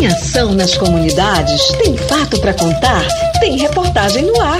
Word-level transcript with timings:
Tem 0.00 0.08
ação 0.08 0.54
nas 0.54 0.78
comunidades? 0.78 1.60
Tem 1.72 1.94
fato 1.94 2.40
para 2.40 2.54
contar? 2.54 3.06
Tem 3.38 3.58
reportagem 3.58 4.24
no 4.24 4.40
ar. 4.40 4.58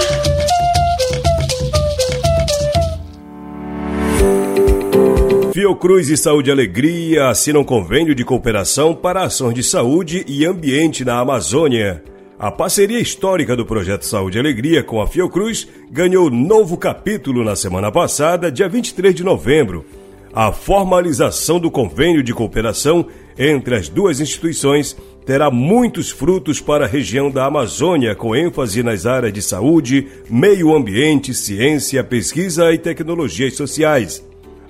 Fiocruz 5.54 6.11
e 6.11 6.16
Saúde 6.18 6.50
Alegria 6.50 7.30
assinam 7.30 7.64
convênio 7.64 8.14
de 8.14 8.22
cooperação 8.22 8.95
para 8.95 9.22
ações 9.22 9.54
de 9.54 9.62
saúde 9.62 10.26
e 10.29 10.45
ambiente 10.45 11.07
na 11.07 11.18
Amazônia. 11.18 12.04
A 12.38 12.50
parceria 12.50 13.00
histórica 13.00 13.57
do 13.57 13.64
projeto 13.64 14.04
Saúde 14.04 14.36
e 14.36 14.41
Alegria 14.41 14.82
com 14.82 15.00
a 15.00 15.07
Fiocruz 15.07 15.66
ganhou 15.91 16.30
novo 16.30 16.77
capítulo 16.77 17.43
na 17.43 17.57
semana 17.57 17.91
passada, 17.91 18.52
dia 18.52 18.68
23 18.68 19.14
de 19.14 19.25
novembro. 19.25 19.86
A 20.32 20.52
formalização 20.52 21.58
do 21.58 21.70
convênio 21.70 22.22
de 22.22 22.32
cooperação 22.32 23.06
entre 23.36 23.74
as 23.74 23.88
duas 23.88 24.20
instituições 24.20 24.96
terá 25.26 25.50
muitos 25.50 26.11
frutos 26.11 26.61
para 26.61 26.84
a 26.84 26.88
região 26.88 27.30
da 27.30 27.46
Amazônia, 27.46 28.14
com 28.14 28.35
ênfase 28.35 28.82
nas 28.82 29.07
áreas 29.07 29.32
de 29.32 29.43
saúde, 29.43 30.07
meio 30.29 30.74
ambiente, 30.74 31.35
ciência, 31.35 32.05
pesquisa 32.05 32.72
e 32.72 32.78
tecnologias 32.78 33.56
sociais. 33.56 34.24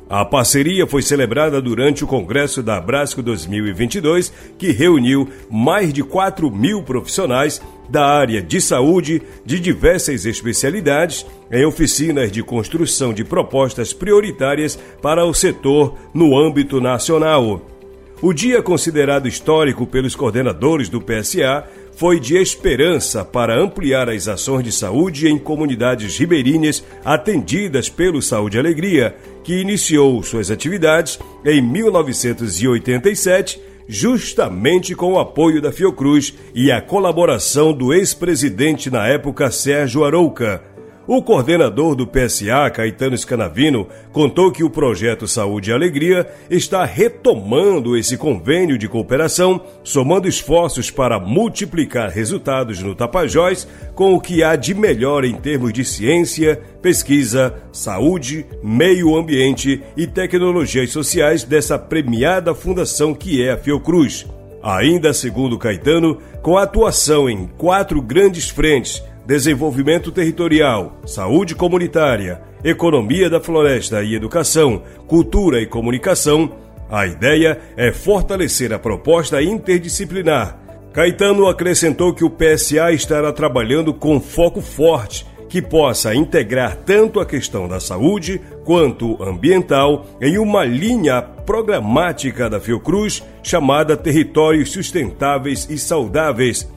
A 0.09 0.25
parceria 0.25 0.87
foi 0.87 1.03
celebrada 1.03 1.61
durante 1.61 2.03
o 2.05 2.07
Congresso 2.07 2.63
da 2.63 2.79
Abrasco 2.79 3.23
2022, 3.23 4.33
que 4.59 4.73
reuniu 4.73 5.29
mais 5.51 5.93
de 5.93 6.03
4 6.03 6.51
mil 6.51 6.83
profissionais 6.83 7.61
da 7.91 8.07
área 8.07 8.41
de 8.41 8.61
saúde 8.61 9.21
de 9.45 9.59
diversas 9.59 10.25
especialidades 10.25 11.27
em 11.51 11.65
oficinas 11.65 12.31
de 12.31 12.43
construção 12.43 13.13
de 13.13 13.25
propostas 13.25 13.93
prioritárias 13.93 14.79
para 15.03 15.25
o 15.25 15.35
setor 15.35 15.97
no 16.15 16.39
âmbito 16.39 16.81
nacional. 16.81 17.67
O 18.23 18.33
dia 18.35 18.63
considerado 18.63 19.27
histórico 19.27 19.87
pelos 19.87 20.15
coordenadores 20.15 20.91
do 20.91 21.01
PSA 21.01 21.65
foi 21.97 22.21
de 22.21 22.37
esperança 22.37 23.25
para 23.25 23.59
ampliar 23.59 24.09
as 24.11 24.29
ações 24.29 24.63
de 24.63 24.73
saúde 24.73 25.27
em 25.29 25.39
comunidades 25.39 26.19
ribeirinhas 26.19 26.85
atendidas 27.05 27.89
pelo 27.89 28.21
Saúde 28.23 28.59
Alegria, 28.59 29.17
que 29.43 29.55
iniciou 29.55 30.23
suas 30.23 30.51
atividades 30.51 31.19
em 31.45 31.63
1987, 31.63 33.61
justamente 33.91 34.95
com 34.95 35.15
o 35.15 35.19
apoio 35.19 35.61
da 35.61 35.73
Fiocruz 35.73 36.33
e 36.55 36.71
a 36.71 36.81
colaboração 36.81 37.73
do 37.73 37.93
ex-presidente 37.93 38.89
na 38.89 39.09
época 39.09 39.51
Sérgio 39.51 40.05
Arouca 40.05 40.63
o 41.13 41.21
coordenador 41.21 41.97
do 41.97 42.07
PSA, 42.07 42.71
Caetano 42.73 43.19
Scanavino, 43.19 43.89
contou 44.13 44.53
que 44.53 44.63
o 44.63 44.71
projeto 44.71 45.27
Saúde 45.27 45.71
e 45.71 45.73
Alegria 45.73 46.25
está 46.49 46.85
retomando 46.85 47.97
esse 47.97 48.17
convênio 48.17 48.79
de 48.79 48.87
cooperação, 48.89 49.61
somando 49.83 50.29
esforços 50.29 50.89
para 50.89 51.19
multiplicar 51.19 52.11
resultados 52.11 52.81
no 52.81 52.95
Tapajós 52.95 53.67
com 53.93 54.15
o 54.15 54.21
que 54.21 54.45
há 54.45 54.55
de 54.55 54.73
melhor 54.73 55.25
em 55.25 55.35
termos 55.35 55.73
de 55.73 55.85
ciência, 55.85 56.63
pesquisa, 56.81 57.57
saúde, 57.73 58.47
meio 58.63 59.17
ambiente 59.17 59.83
e 59.97 60.07
tecnologias 60.07 60.93
sociais 60.93 61.43
dessa 61.43 61.77
premiada 61.77 62.55
fundação 62.55 63.15
que 63.15 63.43
é 63.43 63.51
a 63.51 63.59
Fiocruz. 63.59 64.29
Ainda 64.63 65.13
segundo 65.13 65.59
Caetano, 65.59 66.19
com 66.41 66.57
atuação 66.57 67.29
em 67.29 67.49
quatro 67.59 68.01
grandes 68.01 68.49
frentes 68.49 69.03
desenvolvimento 69.27 70.11
territorial, 70.11 71.01
saúde 71.07 71.55
comunitária, 71.55 72.41
economia 72.65 73.31
da 73.31 73.41
floresta 73.41 74.03
e 74.03 74.15
educação, 74.15 74.83
cultura 75.07 75.61
e 75.61 75.67
comunicação, 75.67 76.53
a 76.91 77.07
ideia 77.07 77.59
é 77.77 77.93
fortalecer 77.93 78.73
a 78.73 78.79
proposta 78.79 79.41
interdisciplinar. 79.41 80.59
Caetano 80.93 81.47
acrescentou 81.47 82.13
que 82.13 82.25
o 82.25 82.31
PSA 82.31 82.93
estará 82.93 83.33
trabalhando 83.33 83.95
com 83.95 84.21
foco 84.21 84.61
forte 84.61 85.25
que 85.49 85.61
possa 85.61 86.15
integrar 86.15 86.77
tanto 86.77 87.19
a 87.19 87.27
questão 87.27 87.69
da 87.69 87.81
saúde 87.81 88.41
quanto 88.65 89.21
ambiental 89.23 90.07
em 90.21 90.39
uma 90.39 90.65
linha 90.65 91.21
programática 91.21 92.49
da 92.49 92.61
Fiocruz 92.61 93.23
chamada 93.43 93.97
Territórios 93.97 94.71
Sustentáveis 94.71 95.69
e 95.69 95.77
Saudáveis 95.77 96.69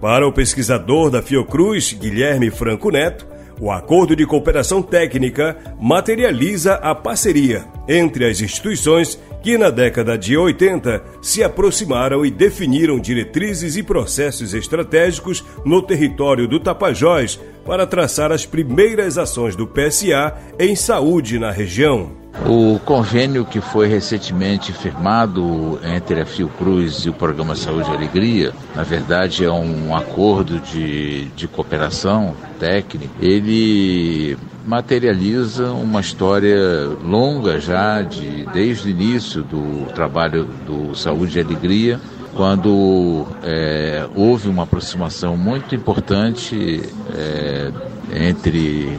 para 0.00 0.26
o 0.26 0.32
pesquisador 0.32 1.10
da 1.10 1.20
Fiocruz, 1.20 1.92
Guilherme 1.92 2.50
Franco 2.50 2.90
Neto, 2.90 3.26
o 3.60 3.70
acordo 3.70 4.16
de 4.16 4.24
cooperação 4.24 4.80
técnica 4.80 5.58
materializa 5.78 6.74
a 6.76 6.94
parceria 6.94 7.66
entre 7.86 8.24
as 8.24 8.40
instituições 8.40 9.20
que, 9.42 9.56
na 9.56 9.70
década 9.70 10.16
de 10.16 10.36
80, 10.36 11.02
se 11.22 11.42
aproximaram 11.42 12.24
e 12.24 12.30
definiram 12.30 12.98
diretrizes 12.98 13.76
e 13.76 13.82
processos 13.82 14.54
estratégicos 14.54 15.44
no 15.64 15.82
território 15.82 16.46
do 16.46 16.60
Tapajós 16.60 17.40
para 17.64 17.86
traçar 17.86 18.32
as 18.32 18.46
primeiras 18.46 19.18
ações 19.18 19.54
do 19.54 19.66
PSA 19.66 20.34
em 20.58 20.74
saúde 20.74 21.38
na 21.38 21.50
região. 21.50 22.20
O 22.46 22.78
convênio 22.80 23.44
que 23.44 23.60
foi 23.60 23.88
recentemente 23.88 24.72
firmado 24.72 25.80
entre 25.82 26.20
a 26.20 26.26
Fiocruz 26.26 27.04
e 27.04 27.10
o 27.10 27.12
Programa 27.12 27.56
Saúde 27.56 27.90
e 27.90 27.94
Alegria, 27.94 28.52
na 28.74 28.82
verdade 28.82 29.44
é 29.44 29.50
um 29.50 29.94
acordo 29.94 30.60
de, 30.60 31.26
de 31.30 31.48
cooperação 31.48 32.34
técnica, 32.58 33.12
ele 33.20 34.38
materializa 34.66 35.72
uma 35.72 36.00
história 36.00 36.86
longa 37.02 37.60
já, 37.60 38.02
de, 38.02 38.46
desde 38.52 38.88
o 38.88 38.90
início 38.90 39.42
do 39.42 39.86
trabalho 39.94 40.44
do 40.66 40.94
Saúde 40.94 41.38
e 41.38 41.42
Alegria, 41.42 42.00
quando 42.34 43.26
é, 43.42 44.06
houve 44.14 44.48
uma 44.48 44.62
aproximação 44.62 45.36
muito 45.36 45.74
importante 45.74 46.82
é, 47.14 47.72
entre 48.12 48.98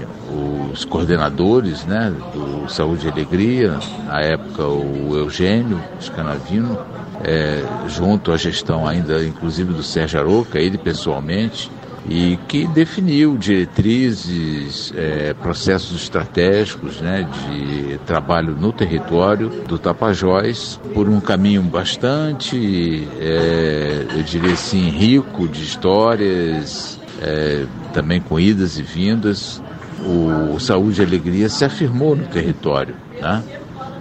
os 0.71 0.85
coordenadores 0.85 1.85
né, 1.85 2.13
do 2.33 2.69
Saúde 2.69 3.07
e 3.07 3.11
Alegria, 3.11 3.77
na 4.05 4.21
época 4.21 4.65
o 4.67 5.15
Eugênio 5.15 5.81
Scanavino, 5.99 6.79
é, 7.23 7.63
junto 7.87 8.31
à 8.31 8.37
gestão 8.37 8.87
ainda 8.87 9.23
inclusive 9.23 9.73
do 9.73 9.83
Sérgio 9.83 10.19
Aroca, 10.19 10.59
ele 10.59 10.77
pessoalmente, 10.77 11.71
e 12.09 12.37
que 12.47 12.67
definiu 12.67 13.37
diretrizes, 13.37 14.91
é, 14.95 15.33
processos 15.33 16.01
estratégicos 16.03 16.99
né, 16.99 17.27
de 17.47 17.97
trabalho 18.05 18.55
no 18.55 18.73
território 18.73 19.49
do 19.67 19.77
Tapajós 19.77 20.79
por 20.93 21.07
um 21.07 21.19
caminho 21.19 21.61
bastante, 21.61 23.07
é, 23.19 24.05
eu 24.15 24.23
diria 24.23 24.53
assim, 24.53 24.89
rico 24.89 25.47
de 25.47 25.63
histórias, 25.63 26.99
é, 27.21 27.65
também 27.93 28.19
com 28.19 28.39
idas 28.39 28.79
e 28.79 28.83
vindas. 28.83 29.61
O 30.03 30.59
Saúde 30.59 30.99
e 30.99 31.05
Alegria 31.05 31.47
se 31.47 31.63
afirmou 31.63 32.15
no 32.15 32.25
território, 32.25 32.95
né? 33.21 33.43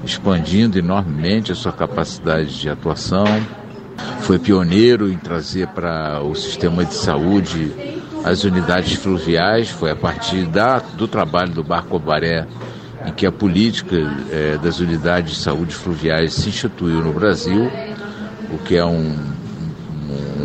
expandindo 0.03 0.79
enormemente 0.79 1.53
a 1.53 1.55
sua 1.55 1.73
capacidade 1.73 2.59
de 2.59 2.71
atuação, 2.71 3.27
foi 4.21 4.39
pioneiro 4.39 5.11
em 5.11 5.17
trazer 5.17 5.67
para 5.69 6.23
o 6.23 6.35
sistema 6.35 6.85
de 6.85 6.95
saúde 6.95 7.73
as 8.25 8.45
unidades 8.45 8.95
fluviais, 8.95 9.71
foi 9.71 9.91
a 9.91 9.97
partir 9.97 10.45
da, 10.47 10.79
do 10.79 11.09
trabalho 11.09 11.53
do 11.53 11.65
Barco 11.65 11.99
Baré 11.99 12.47
em 13.07 13.13
que 13.13 13.27
a 13.27 13.33
política 13.33 13.97
é, 14.31 14.59
das 14.59 14.79
unidades 14.79 15.37
de 15.37 15.41
saúde 15.41 15.75
fluviais 15.75 16.35
se 16.35 16.49
instituiu 16.49 17.03
no 17.03 17.13
Brasil, 17.13 17.71
o 18.53 18.59
que 18.59 18.77
é 18.77 18.85
um, 18.85 19.17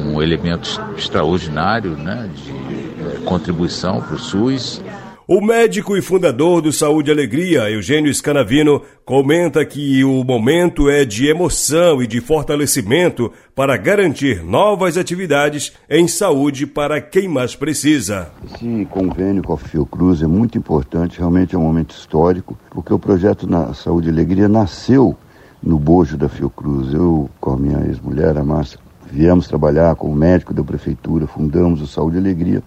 um, 0.06 0.22
elemento 0.22 0.82
extraordinário 0.98 1.92
né, 1.98 2.30
de 2.34 2.52
é, 2.52 3.20
contribuição 3.26 4.02
para 4.02 4.16
o 4.16 4.20
SUS. 4.20 4.82
O 5.28 5.42
médico 5.42 5.98
e 5.98 6.04
fundador 6.04 6.62
do 6.62 6.72
Saúde 6.72 7.10
e 7.10 7.12
Alegria, 7.12 7.68
Eugênio 7.68 8.14
Scanavino, 8.14 8.84
comenta 9.04 9.66
que 9.66 10.04
o 10.04 10.24
momento 10.24 10.88
é 10.88 11.04
de 11.04 11.26
emoção 11.26 12.00
e 12.00 12.06
de 12.06 12.22
fortalecimento 12.22 13.32
para 13.56 13.76
garantir 13.76 14.44
novas 14.44 14.98
atividades 14.98 15.74
em 15.90 16.08
saúde 16.08 16.68
para 16.68 17.02
quem 17.02 17.28
mais 17.28 17.56
precisa. 17.56 18.30
Esse 18.54 18.86
convênio 18.86 19.42
com 19.42 19.54
a 19.54 19.58
Fiocruz 19.58 20.22
é 20.22 20.28
muito 20.28 20.60
importante, 20.60 21.18
realmente 21.18 21.56
é 21.56 21.58
um 21.58 21.64
momento 21.64 21.96
histórico, 21.96 22.56
porque 22.70 22.94
o 22.94 23.00
projeto 23.00 23.50
na 23.50 23.74
Saúde 23.74 24.10
e 24.10 24.12
Alegria 24.12 24.48
nasceu 24.48 25.18
no 25.60 25.80
bojo 25.80 26.18
da 26.18 26.30
Fiocruz. 26.30 26.94
Eu, 26.94 27.32
com 27.42 27.50
a 27.50 27.58
minha 27.58 27.84
ex-mulher, 27.88 28.38
a 28.38 28.44
Márcia, 28.44 28.78
viemos 29.12 29.48
trabalhar 29.48 29.96
como 29.96 30.16
médico 30.16 30.54
da 30.54 30.64
prefeitura, 30.64 31.26
fundamos 31.26 31.82
o 31.82 31.88
Saúde 31.88 32.18
e 32.18 32.20
Alegria 32.20 32.62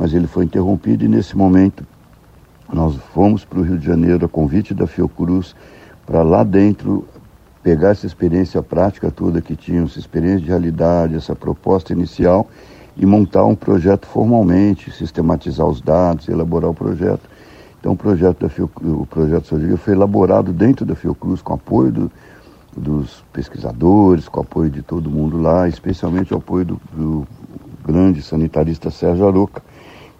mas 0.00 0.14
ele 0.14 0.26
foi 0.26 0.46
interrompido 0.46 1.04
e 1.04 1.08
nesse 1.08 1.36
momento 1.36 1.84
nós 2.72 2.96
fomos 3.12 3.44
para 3.44 3.58
o 3.58 3.62
Rio 3.62 3.76
de 3.76 3.84
Janeiro 3.84 4.24
a 4.24 4.28
convite 4.28 4.72
da 4.72 4.86
Fiocruz 4.86 5.54
para 6.06 6.22
lá 6.22 6.42
dentro 6.42 7.06
pegar 7.62 7.90
essa 7.90 8.06
experiência 8.06 8.62
prática 8.62 9.10
toda 9.10 9.42
que 9.42 9.54
tínhamos, 9.54 9.90
essa 9.90 10.00
experiência 10.00 10.40
de 10.40 10.46
realidade, 10.46 11.14
essa 11.14 11.36
proposta 11.36 11.92
inicial 11.92 12.48
e 12.96 13.04
montar 13.04 13.44
um 13.44 13.54
projeto 13.54 14.06
formalmente, 14.06 14.90
sistematizar 14.90 15.66
os 15.66 15.82
dados, 15.82 16.28
elaborar 16.28 16.70
o 16.70 16.74
projeto. 16.74 17.28
Então 17.78 17.92
o 17.92 17.96
projeto 17.96 18.40
da 18.40 18.48
Fiocruz, 18.48 18.94
o 19.02 19.04
projeto 19.04 19.48
Sodilha 19.48 19.76
foi 19.76 19.92
elaborado 19.92 20.50
dentro 20.50 20.86
da 20.86 20.94
Fiocruz 20.94 21.42
com 21.42 21.52
apoio 21.52 21.92
do, 21.92 22.12
dos 22.74 23.22
pesquisadores, 23.34 24.28
com 24.28 24.40
apoio 24.40 24.70
de 24.70 24.80
todo 24.80 25.10
mundo 25.10 25.38
lá, 25.38 25.68
especialmente 25.68 26.32
o 26.32 26.38
apoio 26.38 26.64
do, 26.64 26.80
do 26.90 27.28
grande 27.84 28.22
sanitarista 28.22 28.90
Sérgio 28.90 29.28
Aroca, 29.28 29.62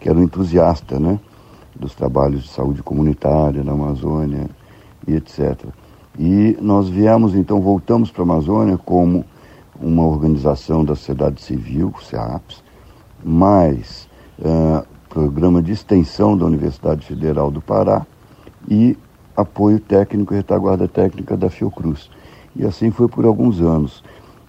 que 0.00 0.08
era 0.08 0.18
um 0.18 0.22
entusiasta 0.22 0.98
né, 0.98 1.20
dos 1.76 1.94
trabalhos 1.94 2.42
de 2.44 2.48
saúde 2.48 2.82
comunitária 2.82 3.62
na 3.62 3.72
Amazônia 3.72 4.48
e 5.06 5.14
etc. 5.14 5.66
E 6.18 6.56
nós 6.60 6.88
viemos, 6.88 7.34
então, 7.34 7.60
voltamos 7.60 8.10
para 8.10 8.22
a 8.22 8.24
Amazônia 8.24 8.76
como 8.78 9.24
uma 9.80 10.04
organização 10.04 10.84
da 10.84 10.94
sociedade 10.94 11.40
civil, 11.40 11.94
CEAPS, 12.02 12.62
mais 13.24 14.08
uh, 14.38 14.84
programa 15.08 15.62
de 15.62 15.72
extensão 15.72 16.36
da 16.36 16.44
Universidade 16.44 17.06
Federal 17.06 17.50
do 17.50 17.60
Pará 17.60 18.06
e 18.68 18.96
apoio 19.36 19.80
técnico 19.80 20.34
e 20.34 20.36
retaguarda 20.36 20.86
técnica 20.86 21.36
da 21.36 21.48
Fiocruz. 21.48 22.10
E 22.54 22.64
assim 22.64 22.90
foi 22.90 23.08
por 23.08 23.24
alguns 23.24 23.60
anos. 23.60 24.02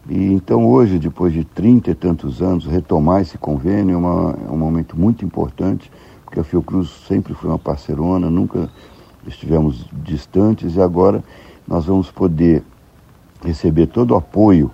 E 0.09 0.33
então 0.33 0.67
hoje, 0.67 0.97
depois 0.97 1.31
de 1.31 1.43
trinta 1.43 1.91
e 1.91 1.95
tantos 1.95 2.41
anos, 2.41 2.65
retomar 2.65 3.21
esse 3.21 3.37
convênio 3.37 3.93
é, 3.93 3.97
uma, 3.97 4.35
é 4.47 4.51
um 4.51 4.57
momento 4.57 4.97
muito 4.97 5.23
importante, 5.23 5.91
porque 6.25 6.39
a 6.39 6.43
Fiocruz 6.43 6.89
sempre 7.07 7.33
foi 7.33 7.49
uma 7.49 7.59
parceirona, 7.59 8.29
nunca 8.29 8.69
estivemos 9.27 9.85
distantes 10.03 10.75
e 10.75 10.81
agora 10.81 11.23
nós 11.67 11.85
vamos 11.85 12.09
poder 12.09 12.63
receber 13.43 13.87
todo 13.87 14.11
o 14.11 14.15
apoio 14.15 14.71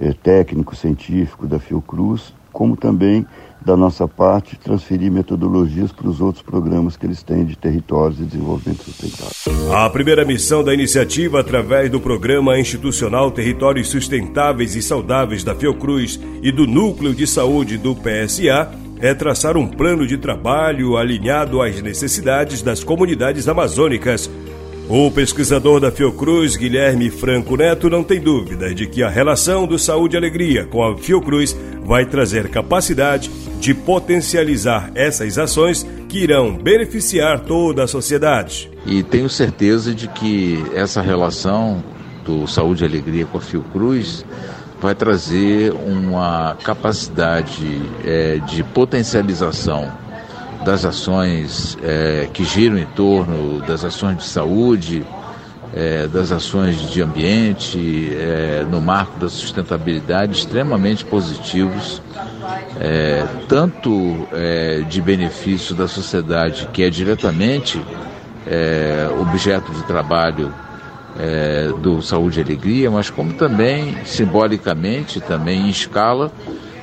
eh, 0.00 0.12
técnico, 0.12 0.76
científico 0.76 1.46
da 1.46 1.58
Fiocruz, 1.58 2.32
como 2.58 2.76
também 2.76 3.24
da 3.64 3.76
nossa 3.76 4.08
parte 4.08 4.58
transferir 4.58 5.12
metodologias 5.12 5.92
para 5.92 6.08
os 6.08 6.20
outros 6.20 6.42
programas 6.42 6.96
que 6.96 7.06
eles 7.06 7.22
têm 7.22 7.44
de 7.44 7.56
territórios 7.56 8.18
e 8.18 8.24
desenvolvimento 8.24 8.82
sustentável. 8.82 9.76
A 9.76 9.88
primeira 9.88 10.24
missão 10.24 10.64
da 10.64 10.74
iniciativa, 10.74 11.38
através 11.38 11.88
do 11.88 12.00
Programa 12.00 12.58
Institucional 12.58 13.30
Territórios 13.30 13.88
Sustentáveis 13.88 14.74
e 14.74 14.82
Saudáveis 14.82 15.44
da 15.44 15.54
Fiocruz 15.54 16.18
e 16.42 16.50
do 16.50 16.66
Núcleo 16.66 17.14
de 17.14 17.28
Saúde 17.28 17.78
do 17.78 17.94
PSA, 17.94 18.72
é 18.98 19.14
traçar 19.14 19.56
um 19.56 19.68
plano 19.68 20.04
de 20.04 20.18
trabalho 20.18 20.96
alinhado 20.96 21.62
às 21.62 21.80
necessidades 21.80 22.60
das 22.60 22.82
comunidades 22.82 23.46
amazônicas. 23.46 24.28
O 24.90 25.10
pesquisador 25.10 25.80
da 25.80 25.90
Fiocruz, 25.90 26.56
Guilherme 26.56 27.10
Franco 27.10 27.58
Neto, 27.58 27.90
não 27.90 28.02
tem 28.02 28.18
dúvida 28.18 28.74
de 28.74 28.86
que 28.86 29.02
a 29.02 29.10
relação 29.10 29.66
do 29.66 29.78
Saúde 29.78 30.16
e 30.16 30.18
Alegria 30.18 30.64
com 30.64 30.82
a 30.82 30.96
Fiocruz 30.96 31.54
vai 31.84 32.06
trazer 32.06 32.48
capacidade 32.48 33.30
de 33.60 33.74
potencializar 33.74 34.90
essas 34.94 35.36
ações 35.36 35.86
que 36.08 36.20
irão 36.20 36.56
beneficiar 36.56 37.40
toda 37.40 37.84
a 37.84 37.86
sociedade. 37.86 38.70
E 38.86 39.02
tenho 39.02 39.28
certeza 39.28 39.94
de 39.94 40.08
que 40.08 40.64
essa 40.74 41.02
relação 41.02 41.84
do 42.24 42.46
Saúde 42.46 42.82
e 42.82 42.86
Alegria 42.86 43.26
com 43.26 43.36
a 43.36 43.42
Fiocruz 43.42 44.24
vai 44.80 44.94
trazer 44.94 45.70
uma 45.70 46.56
capacidade 46.64 47.82
é, 48.06 48.38
de 48.38 48.64
potencialização 48.64 49.92
das 50.68 50.84
ações 50.84 51.78
é, 51.82 52.28
que 52.30 52.44
giram 52.44 52.76
em 52.76 52.84
torno 52.84 53.58
das 53.60 53.86
ações 53.86 54.18
de 54.18 54.24
saúde, 54.24 55.02
é, 55.72 56.06
das 56.06 56.30
ações 56.30 56.90
de 56.90 57.00
ambiente, 57.00 58.12
é, 58.12 58.66
no 58.70 58.78
marco 58.78 59.18
da 59.18 59.30
sustentabilidade, 59.30 60.36
extremamente 60.36 61.06
positivos, 61.06 62.02
é, 62.78 63.26
tanto 63.48 64.28
é, 64.30 64.82
de 64.86 65.00
benefício 65.00 65.74
da 65.74 65.88
sociedade, 65.88 66.68
que 66.70 66.82
é 66.82 66.90
diretamente 66.90 67.82
é, 68.46 69.08
objeto 69.18 69.72
de 69.72 69.82
trabalho 69.84 70.52
do 71.82 72.00
Saúde 72.00 72.38
e 72.38 72.42
Alegria, 72.44 72.88
mas 72.92 73.10
como 73.10 73.32
também 73.32 73.96
simbolicamente, 74.04 75.20
também 75.20 75.62
em 75.62 75.68
escala, 75.68 76.30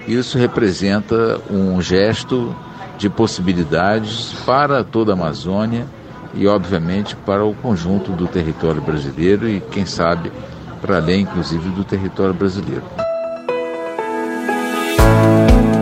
isso 0.06 0.38
representa 0.38 1.40
um 1.50 1.82
gesto 1.82 2.54
de 2.98 3.10
possibilidades 3.10 4.34
para 4.46 4.84
toda 4.84 5.12
a 5.12 5.16
Amazônia 5.16 5.86
e, 6.34 6.48
obviamente, 6.48 7.16
para 7.16 7.46
o 7.46 7.54
conjunto 7.54 8.12
do 8.12 8.28
território 8.28 8.82
brasileiro 8.82 9.48
e, 9.48 9.60
quem 9.60 9.86
sabe, 9.86 10.32
para 10.82 10.98
além, 10.98 11.22
inclusive, 11.22 11.70
do 11.70 11.84
território 11.84 12.34
brasileiro. 12.34 12.84